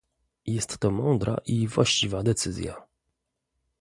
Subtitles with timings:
[0.45, 2.87] Jest to mądra i właściwa decyzja